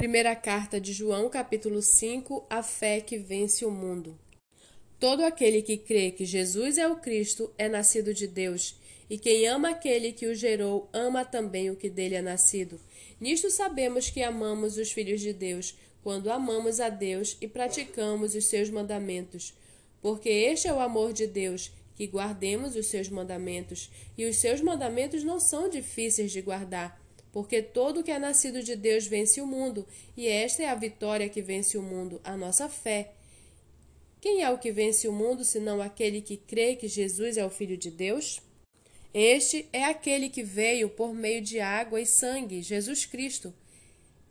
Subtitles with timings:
[0.00, 4.18] Primeira carta de João, capítulo 5, a fé que vence o mundo.
[4.98, 9.46] Todo aquele que crê que Jesus é o Cristo é nascido de Deus, e quem
[9.46, 12.80] ama aquele que o gerou, ama também o que dele é nascido.
[13.20, 18.46] Nisto sabemos que amamos os filhos de Deus, quando amamos a Deus e praticamos os
[18.46, 19.52] seus mandamentos.
[20.00, 24.62] Porque este é o amor de Deus, que guardemos os seus mandamentos, e os seus
[24.62, 26.98] mandamentos não são difíceis de guardar
[27.32, 29.86] porque todo que é nascido de Deus vence o mundo,
[30.16, 33.12] e esta é a vitória que vence o mundo, a nossa fé.
[34.20, 37.50] Quem é o que vence o mundo, senão aquele que crê que Jesus é o
[37.50, 38.40] Filho de Deus?
[39.14, 43.52] Este é aquele que veio por meio de água e sangue, Jesus Cristo.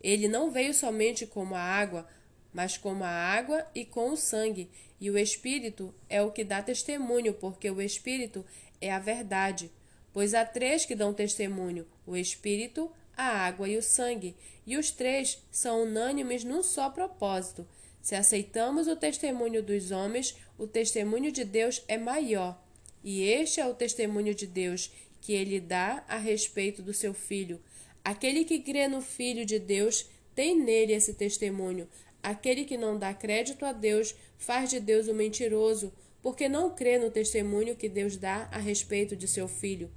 [0.02, 2.06] Ele não veio somente como a água,
[2.52, 6.62] mas como a água e com o sangue, e o Espírito é o que dá
[6.62, 8.44] testemunho, porque o Espírito
[8.80, 9.70] é a verdade.
[10.12, 14.34] Pois há três que dão testemunho: o Espírito, a água e o sangue,
[14.66, 17.66] e os três são unânimes num só propósito.
[18.00, 22.62] Se aceitamos o testemunho dos homens, o testemunho de Deus é maior.
[23.04, 27.60] E este é o testemunho de Deus, que ele dá a respeito do seu Filho.
[28.04, 31.88] Aquele que crê no Filho de Deus tem nele esse testemunho.
[32.22, 36.98] Aquele que não dá crédito a Deus faz de Deus o mentiroso, porque não crê
[36.98, 39.90] no testemunho que Deus dá a respeito de seu Filho.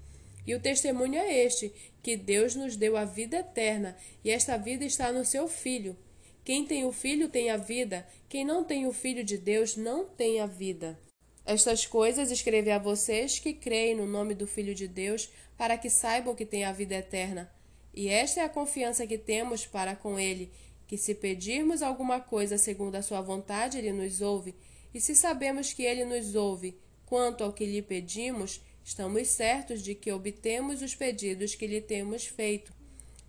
[0.46, 4.86] E o testemunho é este: que Deus nos deu a vida eterna, e esta vida
[4.86, 5.96] está no seu Filho.
[6.44, 10.06] Quem tem o Filho tem a vida, quem não tem o Filho de Deus não
[10.06, 11.00] tem a vida.
[11.46, 15.90] Estas coisas escrevi a vocês que creem no nome do Filho de Deus, para que
[15.90, 17.52] saibam que têm a vida eterna.
[17.94, 20.52] E esta é a confiança que temos para com Ele,
[20.88, 24.56] que se pedirmos alguma coisa segundo a Sua vontade, Ele nos ouve.
[24.94, 29.96] E se sabemos que Ele nos ouve, quanto ao que lhe pedimos, Estamos certos de
[29.96, 32.74] que obtemos os pedidos que lhe temos feito.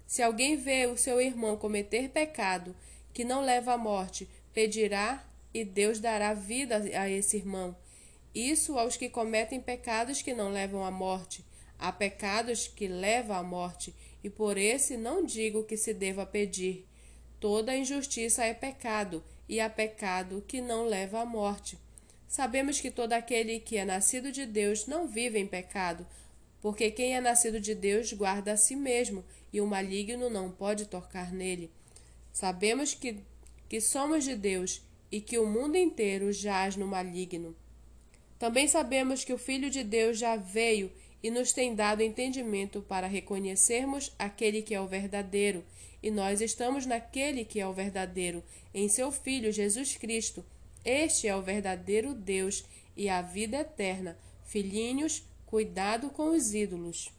[0.05, 2.75] Se alguém vê o seu irmão cometer pecado
[3.13, 7.77] que não leva à morte, pedirá e Deus dará vida a esse irmão.
[8.35, 11.45] Isso aos que cometem pecados que não levam à morte.
[11.79, 16.85] Há pecados que levam à morte, e por esse não digo que se deva pedir.
[17.39, 21.79] Toda injustiça é pecado, e há pecado que não leva à morte.
[22.27, 26.07] Sabemos que todo aquele que é nascido de Deus não vive em pecado,
[26.61, 30.87] porque quem é nascido de Deus guarda a si mesmo, e o maligno não pode
[30.87, 31.71] tocar nele.
[32.33, 33.19] Sabemos que,
[33.69, 37.55] que somos de Deus e que o mundo inteiro jaz no maligno.
[38.39, 40.91] Também sabemos que o Filho de Deus já veio
[41.25, 45.65] e nos tem dado entendimento para reconhecermos aquele que é o verdadeiro,
[46.03, 50.45] e nós estamos naquele que é o verdadeiro, em seu Filho Jesus Cristo.
[50.85, 52.63] Este é o verdadeiro Deus
[52.95, 54.19] e a vida eterna.
[54.45, 57.11] Filhinhos, cuidado com os ídolos.